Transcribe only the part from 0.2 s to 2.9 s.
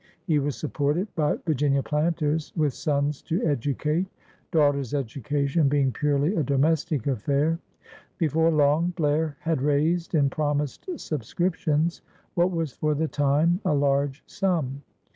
He was supported by Virginia planters with